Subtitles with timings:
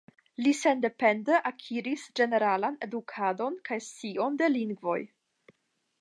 [0.43, 5.01] Li sendepende akiris ĝeneralan edukadon kaj sciojn de lingvoj.